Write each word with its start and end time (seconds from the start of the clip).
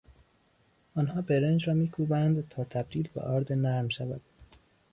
آنها 0.95 1.21
برنج 1.21 1.67
را 1.67 1.73
میکوبند 1.73 2.49
تا 2.49 2.63
تبدیل 2.63 3.09
به 3.13 3.21
آرد 3.21 3.53
نرم 3.53 3.87
شود. 3.89 4.21